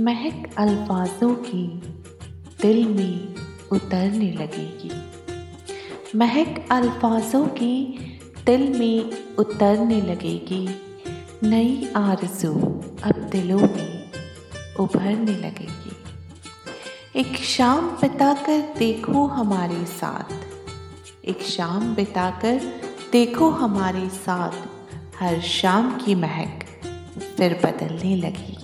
[0.00, 1.66] महक अल्फाजों की
[2.62, 3.34] दिल में
[3.72, 4.90] उतरने लगेगी।
[6.18, 7.98] महक अल्फाजों की
[8.46, 10.68] दिल में उतरने लगेगी।
[11.42, 12.54] नई आरज़ू
[13.02, 14.10] अब दिलों में
[14.80, 15.96] उभरने लगेगी।
[17.16, 20.32] एक शाम बिताकर देखो हमारे साथ।
[21.24, 22.80] एक शाम बिताकर
[23.12, 24.52] देखो हमारे साथ।
[25.22, 26.64] हर शाम की महक
[27.36, 28.57] फिर बदलने लगेगी।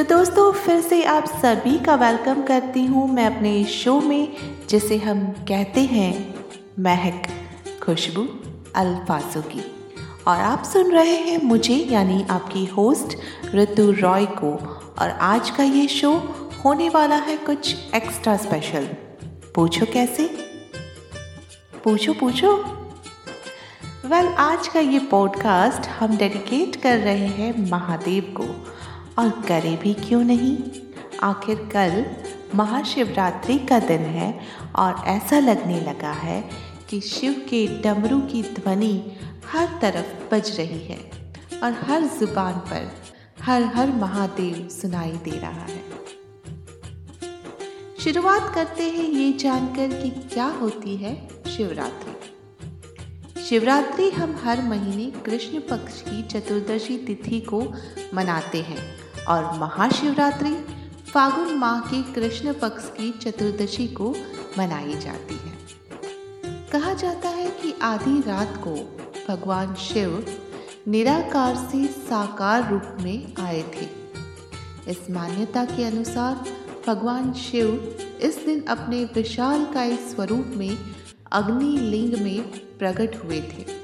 [0.00, 4.36] तो दोस्तों फिर से आप सभी का वेलकम करती हूँ मैं अपने शो में
[4.68, 6.34] जिसे हम कहते हैं
[6.78, 7.22] महक
[7.82, 8.22] खुशबू
[8.74, 9.60] अल्फाजों की।
[10.28, 13.16] और आप सुन रहे हैं मुझे यानी आपकी होस्ट
[13.54, 14.50] ऋतु रॉय को।
[14.98, 16.12] और आज का ये शो
[16.64, 18.88] होने वाला है कुछ एक्स्ट्रा स्पेशल
[19.54, 20.24] पूछो कैसे?
[21.84, 22.56] पूछो पूछो।
[24.06, 28.66] वेल well, आज का ये पॉडकास्ट हम डेडिकेट कर रहे हैं महादेव को।
[29.20, 30.56] और करें भी क्यों नहीं?
[31.22, 32.04] आखिर कल
[32.54, 34.40] महाशिवरात्रि का दिन है
[34.76, 36.50] और ऐसा लगने लगा है
[36.90, 40.98] कि शिव के डमरू की ध्वनि हर तरफ़ बज रही है
[41.62, 42.90] और हर ज़ुबान पर
[43.42, 45.82] हर हर महादेव सुनाई दे रहा है।
[48.04, 55.60] शुरुआत करते हैं ये जानकर कि क्या होती है शिवरात्रि। शिवरात्रि हम हर महीने कृष्ण
[55.60, 57.62] पक्ष की चतुर्दशी तिथि को
[58.14, 60.54] मनाते हैं। और महाशिवरात्रि
[61.14, 64.14] फागुन माह के कृष्ण पक्ष की चतुर्दशी को
[64.58, 65.58] मनाई जाती है।
[66.72, 68.98] कहा जाता है कि आधी रात को
[69.28, 70.26] भगवान शिव
[70.88, 73.88] निराकार से साकार रूप में आए थे।
[74.90, 76.44] इस मान्यता के अनुसार
[76.86, 80.78] भगवान शिव इस दिन अपने विशालकाय स्वरूप में
[81.32, 82.42] अग्नि लिंग में
[82.78, 83.79] प्रकट हुए थे।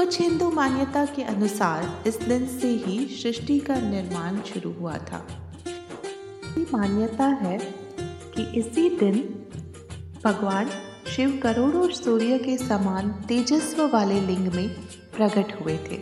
[0.00, 5.18] कुछ हिंदू मान्यता के अनुसार इस दिन से ही सृष्टि का निर्माण शुरू हुआ था।
[6.58, 7.58] मान्यता है
[8.36, 9.18] कि इसी दिन
[10.24, 10.70] भगवान
[11.16, 14.68] शिव करोड़ों सूर्य के समान तेजस्व वाले लिंग में
[15.16, 15.96] प्रकट हुए थे।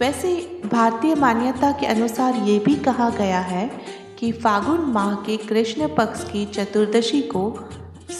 [0.00, 3.70] वैसे भारतीय मान्यता के अनुसार ये भी कहा गया है
[4.18, 7.68] कि फागुन माह के कृष्ण पक्ष की चतुर्दशी को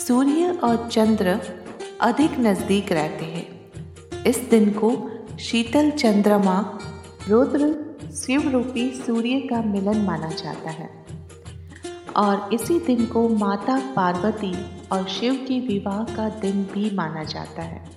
[0.07, 1.41] सूर्य और चंद्र
[2.01, 3.52] अधिक नज़दीक रहते हैं।
[4.27, 5.11] इस दिन को
[5.41, 6.79] शीतल चंद्रमा
[7.29, 7.75] रुद्र
[8.17, 11.07] शिव रूपी सूर्य का मिलन माना जाता है।
[12.17, 14.55] और इसी दिन को माता पार्वती
[14.93, 17.91] और शिव के विवाह का दिन भी माना जाता है।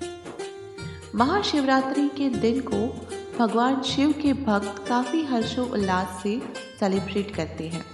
[1.15, 3.07] महाशिवरात्रि के दिन को
[3.39, 6.41] भगवान शिव के भक्त काफ़ी हर्षोल्लास से
[6.79, 7.85] सेलिब्रेट करते हैं।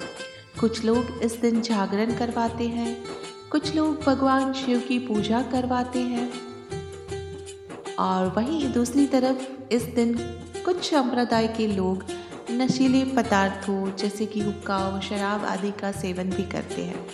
[0.59, 2.97] कुछ लोग इस दिन जागरण करवाते हैं,
[3.51, 6.50] कुछ लोग भगवान शिव की पूजा करवाते हैं
[7.99, 10.15] और वहीं दूसरी तरफ़ इस दिन
[10.65, 12.05] कुछ संप्रदाय के लोग
[12.51, 17.07] नशीले पदार्थों, जैसे कि हुक्का और शराब आदि का सेवन भी करते हैं।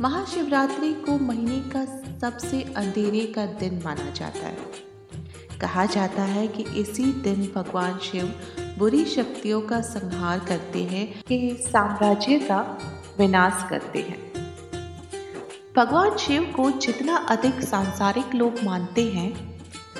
[0.00, 1.84] महाशिवरात्रि को महीने का
[2.18, 4.58] सबसे अंधेरे का दिन माना जाता है।
[5.60, 8.34] कहा जाता है कि इसी दिन भगवान शिव
[8.78, 12.78] बुरी शक्तियों का संहार करते हैं कि साम्राज्य का
[13.18, 14.32] विनाश करते हैं।
[15.76, 19.47] भगवान शिव को जितना अधिक सांसारिक लोग मानते हैं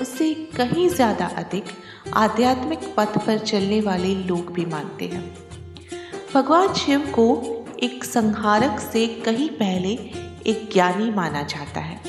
[0.01, 1.65] उससे कहीं ज़्यादा अधिक
[2.15, 5.23] आध्यात्मिक पथ पर चलने वाले लोग भी मानते हैं।
[6.33, 7.27] भगवान शिव को
[7.83, 9.89] एक संहारक से कहीं पहले
[10.47, 11.99] एक ज्ञानी माना जाता है।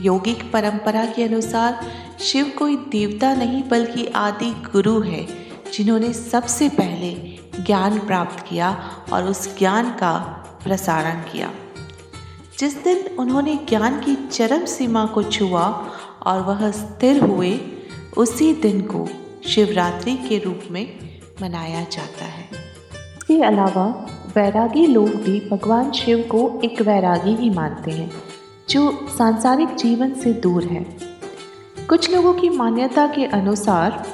[0.00, 1.80] योगिक परंपरा के अनुसार
[2.20, 5.26] शिव कोई देवता नहीं, बल्कि आदि गुरु है,
[5.72, 7.12] जिन्होंने सबसे पहले
[7.62, 8.70] ज्ञान प्राप्त किया
[9.12, 10.16] और उस ज्ञान का
[10.64, 11.52] प्रसारण किया।
[12.58, 15.90] जिस दिन उन्होंने ज्ञान की चरम सीमा को छुआ
[16.26, 17.60] और वह स्थिर हुए,
[18.16, 19.08] उसी दिन को
[19.48, 20.98] शिवरात्रि के रूप में
[21.42, 22.48] मनाया जाता है।
[23.16, 24.06] इसके अलावा
[24.36, 28.12] वैरागी लोग भी भगवान शिव को एक वैरागी ही मानते हैं,
[28.70, 30.96] जो सांसारिक जीवन से दूर है।
[31.88, 34.06] कुछ लोगों की मान्यता के अनुसार,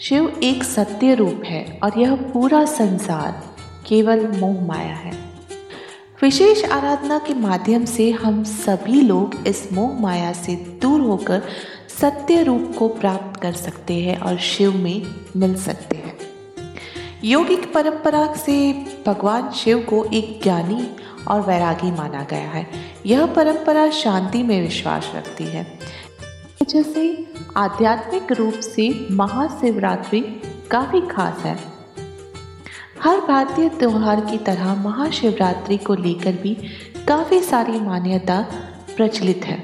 [0.00, 3.42] शिव एक सत्य रूप है और यह पूरा संसार
[3.86, 5.33] केवल मोह माया है।
[6.24, 11.42] विशेष आराधना के माध्यम से हम सभी लोग इस मोह माया से दूर होकर
[12.00, 15.02] सत्य रूप को प्राप्त कर सकते हैं और शिव में
[15.36, 16.18] मिल सकते हैं।
[17.24, 20.90] योगिक परंपरा से भगवान शिव को एक ज्ञानी
[21.28, 22.66] और वैरागी माना गया है।
[23.06, 25.78] यह परंपरा शांति में विश्वास रखती है।
[26.68, 30.20] जैसे आध्यात्मिक रूप से महाशिवरात्रि
[30.70, 31.73] काफ़ी खास है।
[33.04, 36.54] हर भारतीय त्यौहार की तरह महाशिवरात्रि को लेकर भी
[37.08, 38.46] काफ़ी सारी मान्यता
[38.96, 39.60] प्रचलित है।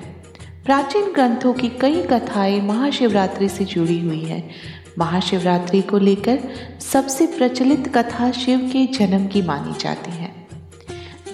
[0.65, 4.51] प्राचीन ग्रंथों की कई कथाएँ महाशिवरात्रि से जुड़ी हुई हैं।
[4.99, 6.39] महाशिवरात्रि को लेकर
[6.93, 10.35] सबसे प्रचलित कथा शिव के जन्म की मानी जाती है।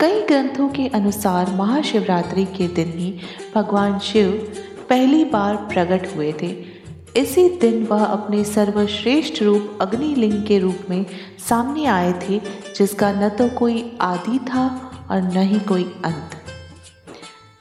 [0.01, 3.21] कई ग्रंथों के अनुसार महाशिवरात्रि के दिन ही
[3.55, 4.53] भगवान शिव
[4.89, 6.66] पहली बार प्रकट हुए थे
[7.17, 11.07] इसी दिन वह अपने सर्वश्रेष्ठ रूप अग्निलिंग के रूप में
[11.49, 12.41] सामने आए थे,
[12.77, 14.67] जिसका न तो कोई आदि था
[15.11, 16.31] और न ही कोई अंत।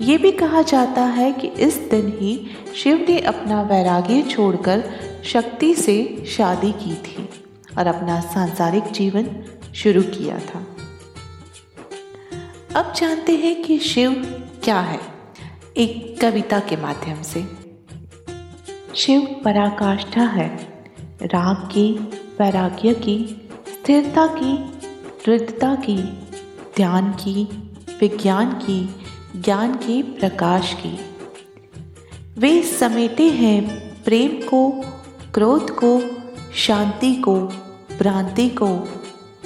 [0.01, 4.83] ये भी कहा जाता है कि इस दिन ही शिव ने अपना वैराग्य छोड़कर
[5.23, 7.29] शक्ति से शादी की थी
[7.77, 9.29] और अपना सांसारिक जीवन
[9.75, 10.65] शुरू किया था।
[12.75, 14.11] अब जानते हैं कि शिव
[14.63, 14.99] क्या है
[15.77, 17.64] एक कविता के माध्यम से।
[18.95, 20.83] शिव पराकाष्ठा है।
[21.21, 21.93] राग की,
[22.39, 24.57] वैराग्य की, स्थिरता की
[25.25, 25.97] दृढ़ता की,
[26.75, 27.43] ध्यान की,
[27.99, 28.95] विज्ञान की,
[29.35, 30.99] ज्ञान के, प्रकाश की।
[32.37, 34.69] वे समेटे हैं प्रेम को,
[35.33, 36.01] क्रोध को,
[36.55, 37.35] शांति को,
[37.99, 38.67] भ्रांति को,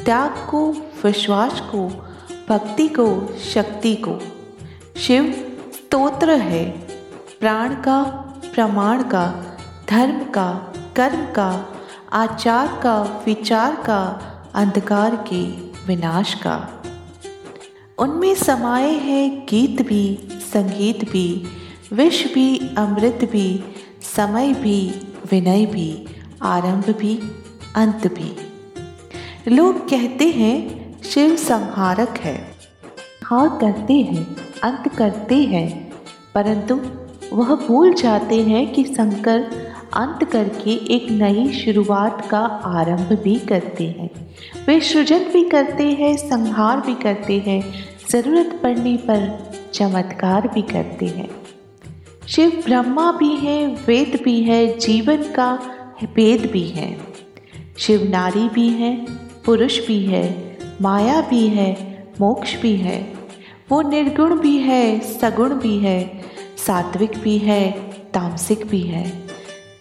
[0.06, 0.72] त्याग को,
[1.04, 2.08] विश्वास को,
[2.50, 4.20] भक्ति को, शक्ति को।
[4.98, 5.32] शिव
[5.74, 6.70] स्तोत्र है।
[7.40, 8.26] प्राण का
[8.60, 9.26] प्रमाण का,
[9.90, 11.74] धर्म का, कर्म का,
[12.14, 14.02] आचार का, विचार का,
[14.54, 15.44] अंधकार के
[15.88, 16.84] विनाश का।
[18.00, 21.44] उनमें समाये हैं गीत भी, संगीत भी,
[21.94, 23.64] विष भी, अमृत भी,
[24.16, 24.90] समय भी,
[25.32, 26.06] विनय भी,
[26.42, 27.20] आरंभ भी,
[27.76, 28.36] अंत भी।
[29.56, 30.60] लोग कहते हैं,
[31.02, 32.56] शिव संहारक है।
[33.24, 35.94] हाँ करते हैं, अंत करते हैं,
[36.36, 36.82] परंतु
[37.34, 39.40] वह भूल जाते हैं कि शंकर
[39.94, 44.10] अंत करके एक नई शुरुआत का आरंभ भी करते हैं।
[44.68, 47.74] वे सृजन भी करते हैं, संहार भी करते हैं,
[48.12, 51.30] ज़रूरत पड़ने पर चमत्कार भी करते हैं।
[52.28, 55.60] शिव ब्रह्मा भी है, वेद भी है, जीवन का
[56.04, 56.98] वेद भी है।
[57.78, 59.06] शिव नारी भी है,
[59.46, 63.14] पुरुष भी है, माया भी है, मोक्ष भी है।
[63.72, 66.19] वो निर्गुण भी है, सगुण भी है
[66.70, 67.72] सात्विक भी है,
[68.14, 69.28] तामसिक भी है।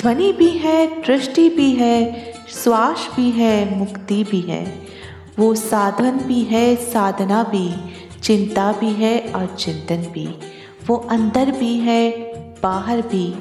[0.02, 4.86] ध्वनि भी है, दृष्टि भी है, श्वास भी है, मुक्ति भी है।
[5.38, 7.74] वो साधन भी है, साधना भी,
[8.22, 10.28] चिंता भी है और चिंतन भी।
[10.86, 12.10] वो अंदर भी है,
[12.62, 13.34] बाहर भी,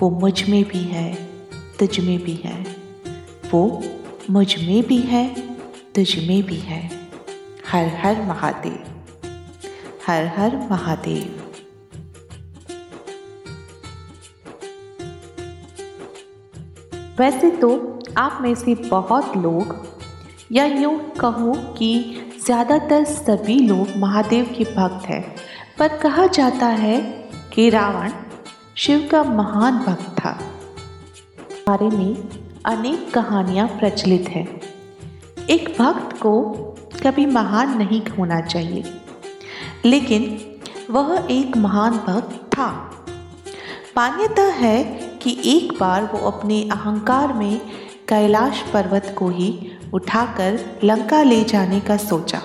[0.00, 1.14] वो मुझमें भी है,
[1.78, 2.66] तुझ में भी है।
[3.50, 3.82] वो
[4.30, 5.34] मुझमें भी है,
[5.94, 6.90] तुझ में भी है।
[7.72, 8.84] हर हर महादेव।
[10.06, 11.37] हर हर महादेव।
[17.18, 17.68] वैसे तो
[18.18, 19.74] आप में से बहुत लोग,
[20.52, 21.90] या यूँ कहूँ कि
[22.44, 25.22] ज़्यादातर सभी लोग महादेव के भक्त हैं।
[25.78, 27.00] पर कहा जाता है
[27.54, 28.12] कि रावण
[28.76, 30.32] शिव का महान भक्त था।
[31.68, 32.14] बारे में
[32.66, 34.46] अनेक कहानियाँ प्रचलित हैं।
[35.50, 36.40] एक भक्त को
[37.02, 38.84] कभी महान नहीं होना चाहिए,
[39.84, 40.40] लेकिन
[40.90, 42.70] वह एक महान भक्त था।
[43.96, 44.76] मान्यता है
[45.22, 47.60] कि एक बार वो अपने अहंकार में
[48.08, 52.42] कैलाश पर्वत को ही उठाकर लंका ले जाने का सोचा।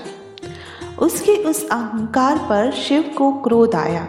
[1.00, 4.08] उसके उस अहंकार पर शिव को क्रोध आया।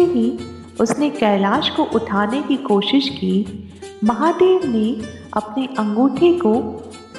[0.00, 0.38] ही
[0.80, 3.70] उसने कैलाश को उठाने की कोशिश की।
[4.04, 6.54] महादेव ने अपने अंगूठे को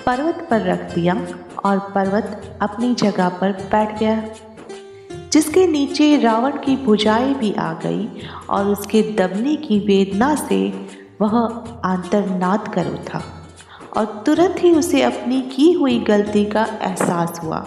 [0.06, 1.28] पर्वत पर रख दिया
[1.66, 4.24] और पर्वत अपनी जगह पर बैठ गया।
[5.50, 8.08] जिसके नीचे रावण की भुजाएँ भी आ गई
[8.50, 10.88] और उसके दबने की वेदना से
[11.22, 11.38] वह
[11.86, 13.22] आंतरनाद कर उठा
[13.98, 17.60] और तुरंत ही उसे अपनी की हुई गलती का एहसास हुआ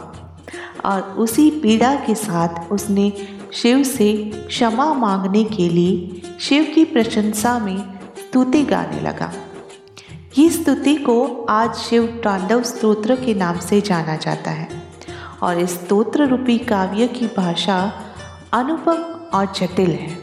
[0.85, 3.13] और उसी पीड़ा के साथ उसने
[3.53, 4.13] शिव से
[4.49, 7.77] क्षमा मांगने के लिए शिव की प्रशंसा में
[8.19, 9.33] स्तुति गाने लगा।
[10.39, 14.82] ये स्तुति को आज शिव तांडव स्तोत्र के नाम से जाना जाता है।
[15.43, 17.93] और इस स्तोत्र रूपी काव्य की भाषा
[18.53, 19.03] अनुपम
[19.39, 20.19] और जटिल है।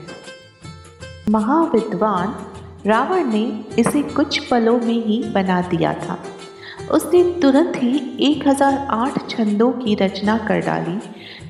[1.30, 2.36] महाविद्वान
[2.86, 6.20] रावण ने इसे कुछ पलों में ही बना दिया था।
[6.92, 11.00] उसने तुरंत ही 1008 छंदों की रचना कर डाली,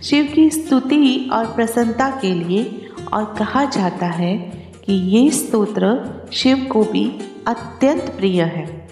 [0.04, 4.38] शिव की स्तुति और प्रसन्नता के लिए, और कहा जाता है
[4.86, 8.90] कि ये स्तोत्र शिव को भी अत्यंत प्रिय है।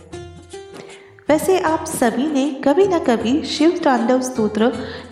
[1.30, 4.68] वैसे आप सभी ने कभी ना कभी शिव तांडव स्तोत्र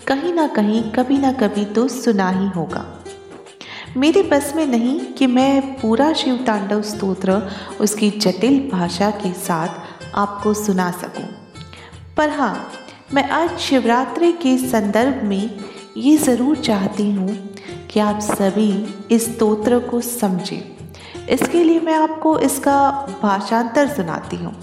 [0.07, 2.83] कहीं ना कहीं, कभी ना कभी तो सुना ही होगा।
[3.97, 7.35] मेरे बस में नहीं कि मैं पूरा शिव तांडव स्तोत्र
[7.81, 11.25] उसकी जटिल भाषा के साथ आपको सुना सकूँ।
[12.17, 12.71] पर हाँ
[13.13, 15.49] मैं आज शिवरात्रि के संदर्भ में
[15.97, 17.35] ये ज़रूर चाहती हूँ
[17.91, 18.69] कि आप सभी
[19.11, 20.61] इस स्तोत्र को समझें।
[21.29, 22.79] इसके लिए मैं आपको इसका
[23.21, 24.55] भाषांतर सुनाती हूँ।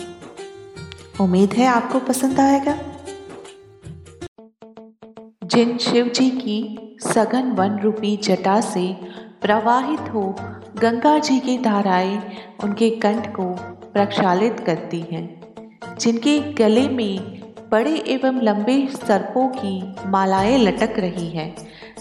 [1.21, 2.75] उम्मीद है आपको पसंद आएगा।
[5.45, 8.97] जिन शिव जी की सघन वन रूपी जटा से
[9.43, 10.23] प्रवाहित हो
[10.79, 12.21] गंगा जी की धाराएँ
[12.65, 13.45] उनके कंठ को
[13.93, 15.25] प्रक्षालित करती हैं,
[16.01, 21.55] जिनके गले में बड़े एवं लंबे सर्पों की मालाएँ लटक रही हैं,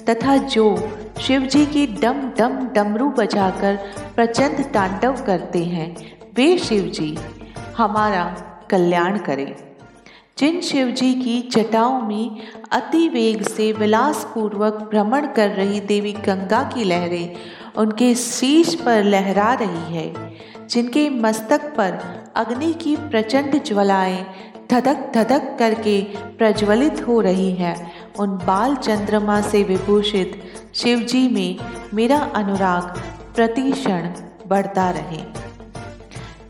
[0.09, 0.75] तथा जो
[1.21, 3.75] शिव जी की डम डम डमरू बजाकर
[4.15, 5.95] प्रचंड तांडव करते हैं,
[6.35, 7.17] वे शिव जी
[7.77, 9.53] हमारा कल्याण करें।
[10.37, 12.37] जिन शिव जी की जटाओं में
[12.71, 17.35] अति वेग से विलासपूर्वक भ्रमण कर रही देवी गंगा की लहरें
[17.77, 20.13] उनके शीश पर लहरा रही है,
[20.69, 21.99] जिनके मस्तक पर
[22.35, 24.25] अग्नि की प्रचंड ज्वलाएँ
[24.71, 26.01] धधक धधक करके
[26.37, 27.75] प्रज्वलित हो रही है,
[28.19, 30.41] उन बाल चंद्रमा से विभूषित
[30.75, 31.57] शिवजी में
[31.93, 32.99] मेरा अनुराग
[33.35, 34.11] प्रतिक्षण
[34.47, 35.50] बढ़ता रहे।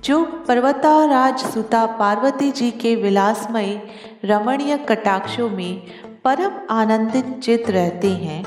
[0.03, 3.81] जो पर्वताराज सुता पार्वती जी के विलासमय
[4.25, 5.81] रमणीय कटाक्षों में
[6.24, 8.43] परम आनंदित चित रहते हैं,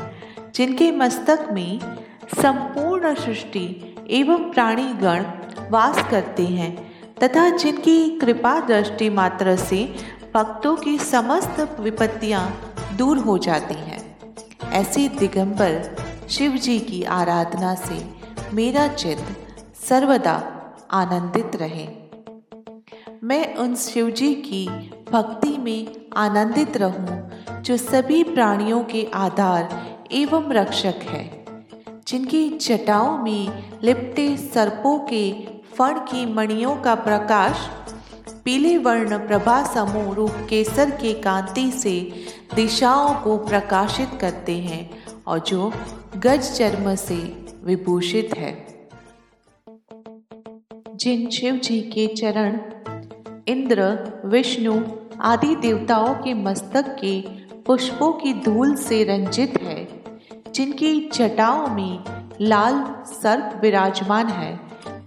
[0.54, 1.78] जिनके मस्तक में
[2.42, 5.24] संपूर्ण सृष्टि एवं प्राणीगण
[5.70, 6.76] वास करते हैं,
[7.22, 9.94] तथा जिनकी कृपा दृष्टि मात्र से
[10.34, 14.18] भक्तों की समस्त विपत्तियाँ दूर हो जाती हैं।
[14.72, 15.96] ऐसे दिगंबर
[16.28, 18.04] शिव जी की आराधना से
[18.52, 19.36] मेरा चित्त
[19.88, 20.53] सर्वदा
[20.94, 21.86] आनंदित रहे।
[23.22, 24.66] मैं उन शिवजी की
[25.12, 25.86] भक्ति में
[26.16, 27.30] आनंदित रहूँ,
[27.62, 29.68] जो सभी प्राणियों के आधार
[30.12, 31.44] एवं रक्षक है,
[32.08, 35.32] जिनकी चटाओं में लिपटे सर्पों के
[35.76, 37.68] फण की मणियों का प्रकाश,
[38.44, 42.12] पीले वर्ण प्रभा समूह रूप केसर के कांति से
[42.54, 44.90] दिशाओं को प्रकाशित करते हैं
[45.26, 45.72] और जो
[46.16, 47.16] गज चर्म से
[47.64, 48.73] विभूषित है।
[50.94, 52.60] जिन शिव जी के चरण,
[53.48, 53.82] इंद्र,
[54.24, 54.82] विष्णु
[55.20, 57.20] आदि देवताओं के मस्तक के
[57.66, 59.88] पुष्पों की धूल से रंजित है,
[60.54, 62.04] जिनकी जटाओं में
[62.40, 64.60] लाल सर्प विराजमान है,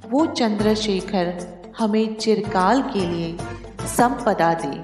[0.09, 1.47] वो चंद्रशेखर
[1.79, 3.37] हमें चिरकाल के लिए
[3.81, 4.81] संपदा दे।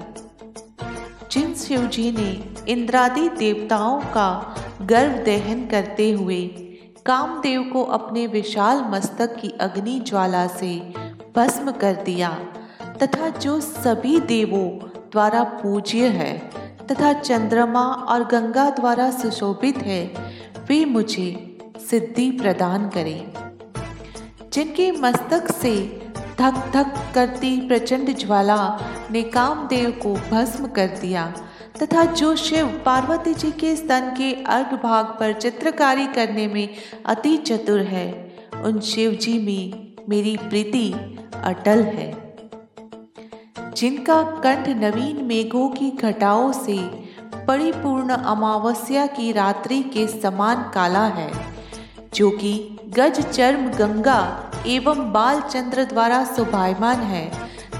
[1.32, 6.63] जिन शिव जी ने इंद्रादि देवताओं का गर्भ दहन करते हुए
[7.06, 10.94] कामदेव को अपने विशाल मस्तक की अग्नि ज्वाला से
[11.36, 12.30] भस्म कर दिया,
[13.02, 16.38] तथा जो सभी देवों द्वारा पूज्य है,
[16.86, 20.14] तथा चंद्रमा और गंगा द्वारा सुशोभित है,
[20.68, 21.58] वे मुझे
[21.90, 23.32] सिद्धि प्रदान करें।
[24.52, 26.02] जिनके मस्तक से
[26.38, 28.78] धक धक करती प्रचंड ज्वाला
[29.10, 31.34] ने कामदेव को भस्म कर दिया
[31.82, 36.68] तथा जो शिव पार्वती जी के स्तन के अर्घ भाग पर चित्रकारी करने में
[37.06, 40.92] अति चतुर है, उन शिव जी में मेरी प्रीति
[41.44, 42.12] अटल है।
[43.76, 46.78] जिनका कंठ नवीन मेघों की घटाओं से
[47.46, 51.30] परिपूर्ण अमावस्या की रात्रि के समान काला है,
[52.14, 52.54] जो कि
[52.98, 54.20] गज चर्म गंगा
[54.66, 57.30] एवं बाल चंद्र द्वारा शोभायमान है,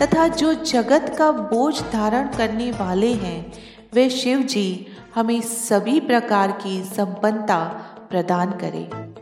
[0.03, 3.53] तथा जो जगत का बोझ धारण करने वाले हैं
[3.95, 7.65] वे शिव जी हमें सभी प्रकार की संपन्नता
[8.11, 9.15] प्रदान करें।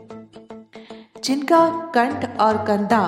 [1.23, 3.07] जिनका कंठ और कंधा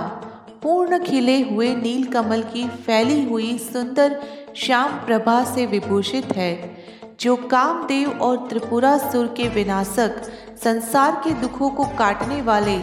[0.64, 4.22] पूर्ण खिले हुए नील कमल की फैली हुई सुंदर
[4.56, 6.78] श्याम प्रभा से विभूषित है,
[7.20, 10.22] जो कामदेव और त्रिपुरा सुर के विनाशक,
[10.64, 12.78] संसार के दुखों को काटने वाले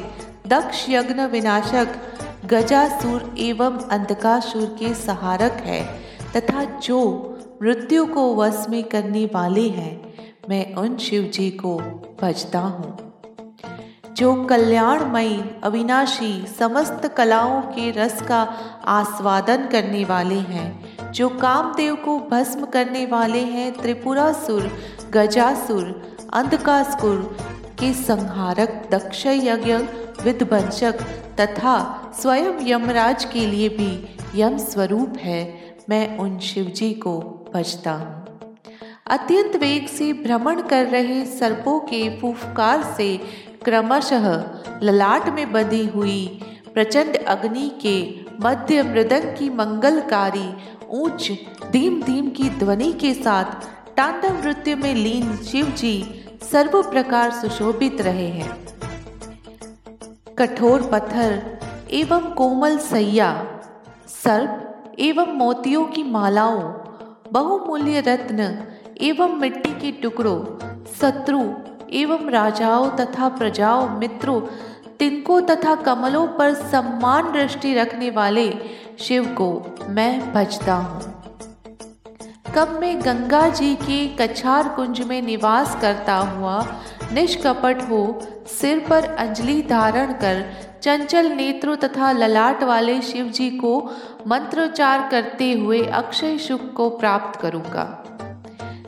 [0.46, 1.88] दक्ष यज्ञ विनाशक,
[2.46, 6.00] गजासुर एवं अंधकासुर के सहारक है,
[6.36, 7.28] तथा जो
[7.62, 10.14] मृत्यु को वश में करने वाले हैं।
[10.49, 11.78] मैं उन शिव जी को
[12.23, 13.14] भजता हूँ।
[14.12, 18.54] जो कल्याणमयी, अविनाशी समस्त कलाओं के रस का
[18.85, 24.71] आस्वादन करने वाले हैं, जो कामदेव को भस्म करने वाले हैं, त्रिपुरासुर,
[25.11, 27.37] गजासुर, अंधकासुर
[27.78, 29.75] के संहारक दक्ष यज्ञ
[30.25, 31.00] विध्वंसक
[31.40, 35.54] तथा स्वयं यमराज के लिए भी यम स्वरूप है,
[35.88, 38.23] मैं उन शिवजी को बचता हूँ
[39.06, 43.16] अत्यंत वेग से भ्रमण कर रहे सर्पों के फूफकार से
[43.64, 44.44] क्रमशः
[44.82, 46.40] ललाट में बंधी हुई
[46.75, 50.49] प्रचंड अग्नि के मध्य मृदंग की मंगलकारी
[50.90, 51.30] ऊंच
[51.71, 53.44] धीम धीम की ध्वनि के साथ
[53.97, 58.50] तांडव नृत्य में लीन शिव जी सर्व प्रकार सुशोभित रहे हैं।
[60.38, 63.61] कठोर पत्थर एवं कोमल सैया,
[64.09, 66.81] सर्प एवं मोतियों की मालाओं
[67.32, 68.66] बहुमूल्य रत्न
[69.00, 70.38] एवं मिट्टी के टुकड़ों,
[71.00, 71.40] शत्रु
[71.92, 74.40] एवं राजाओं तथा प्रजाओं, मित्रों,
[74.98, 78.54] तिनको तथा कमलों पर सम्मान दृष्टि रखने वाले
[78.98, 79.48] शिव को
[79.88, 81.00] मैं भजता हूँ।
[82.54, 86.60] कब मैं गंगा जी के कछार कुंज में निवास करता हुआ
[87.12, 90.45] निष्कपट हो, सिर पर अंजलि धारण कर,
[90.83, 93.90] चंचल नेत्रों तथा ललाट वाले शिव जी को
[94.26, 98.04] मंत्रोच्चार करते हुए अक्षय सुख को प्राप्त करूँगा।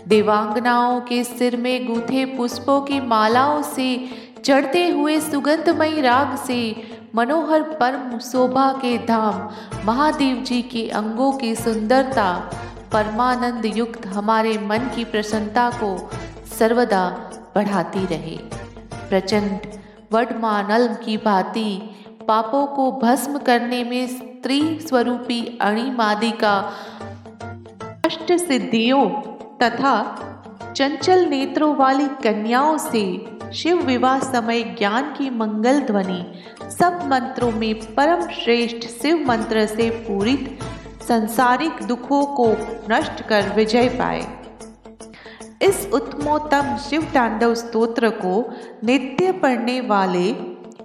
[0.09, 4.11] देवांगनाओं के सिर में गूथे पुष्पों की मालाओं से,
[4.45, 6.83] चढ़ते हुए सुगंधमयी राग से,
[7.15, 9.51] मनोहर परम शोभा के धाम,
[9.85, 12.51] महादेव जी के अंगों की सुंदरता,
[12.93, 16.11] परमानंद युक्त हमारे मन की प्रसन्नता को
[16.59, 18.37] सर्वदा बढ़ाती रहे।
[19.09, 19.59] प्रचंड
[20.13, 21.91] वडमानल की भांति
[22.29, 26.57] पापों को भस्म करने में स्त्री स्वरूपी अणिमादि का
[28.07, 29.09] अष्ट सिद्धियों
[29.63, 29.95] तथा
[30.77, 33.05] चंचल नेत्रों वाली कन्याओं से
[33.55, 36.23] शिव विवाह समय ज्ञान की मंगल ध्वनि
[36.71, 40.59] सब मंत्रों में परम श्रेष्ठ शिव मंत्र से पूरित
[41.09, 42.49] संसारिक दुखों को
[42.91, 44.44] नष्ट कर विजय पाए।
[45.63, 48.45] इस उत्तमोत्तम शिव तांडव स्तोत्र को
[48.85, 50.35] नित्य पढ़ने वाले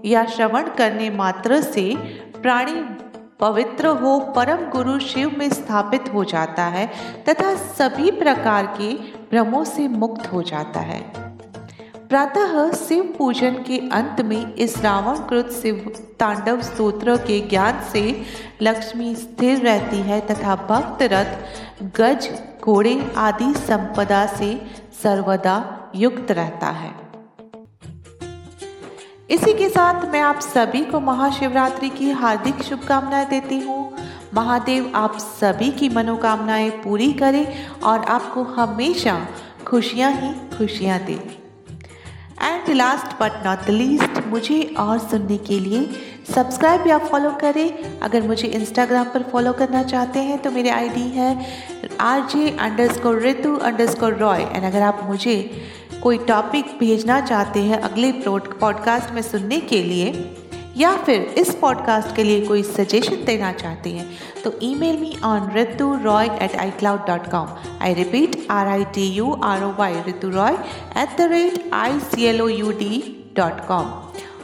[0.06, 1.96] या श्रवण करने मात्र से
[2.42, 2.82] प्राणी
[3.40, 6.88] पवित्र हो, परम गुरु शिव में स्थापित हो जाता है
[7.30, 8.94] तथा सभी प्रकार के
[9.32, 11.02] भ्रमों से मुक्त हो जाता है।
[12.10, 15.76] प्रातः शिव पूजन के अंत में इस रावण कृत शिव
[16.20, 18.02] तांडव स्तोत्र के ज्ञान से
[18.62, 21.38] लक्ष्मी स्थिर रहती है तथा भक्त रथ
[22.00, 22.30] गज
[22.70, 24.68] घोड़े आदि संपदा से
[25.04, 25.56] सर्वदा
[25.96, 26.92] युक्त रहता है।
[29.30, 33.98] इसी के साथ मैं आप सभी को महाशिवरात्रि की हार्दिक शुभकामनाएँ देती हूँ।
[34.34, 39.28] महादेव, आप सभी की मनोकामनाएँ पूरी करें और आपको हमेशा
[39.68, 41.20] खुशियाँ ही खुशियाँ दें।
[42.42, 45.90] And last but not the least मुझे और सुनने के लिए
[46.36, 51.08] सब्सक्राइब या फॉलो करें। अगर मुझे इंस्टाग्राम पर फॉलो करना चाहते हैं तो मेरे आईडी
[51.08, 51.46] है
[52.00, 52.50] R J
[52.94, 53.56] underscore Ritu
[53.86, 55.52] underscore Roy and अगर आप मुझे
[56.04, 60.36] कोई टॉपिक भेजना चाहते हैं अगले पॉडकास्ट में सुनने के लिए,
[60.78, 64.10] या फिर इस पॉडकास्ट के लिए कोई सजेशन देना चाहते हैं
[64.44, 67.48] तो email me on Ritu Roy at iCloud dot com
[67.82, 70.54] I repeat R I T U R O Y Ritu Roy
[70.98, 73.86] at the rate I C L O U D dot com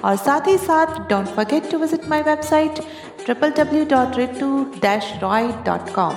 [0.05, 2.79] और साथ ही साथ don't forget to visit my website
[3.25, 4.49] triple W dot Ritu
[4.81, 6.13] dash Roy dot com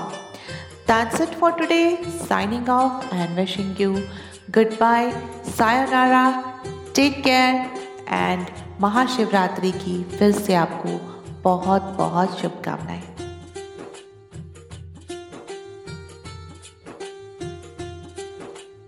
[0.88, 3.94] that's it for today signing off and wishing you
[4.80, 5.10] goodbye
[5.58, 6.30] sayonara
[6.94, 7.54] take care
[8.08, 8.46] and
[8.80, 10.98] Mahashivratri की फिर से आपको
[11.42, 13.07] बहुत बहुत शुभकामनाएँ।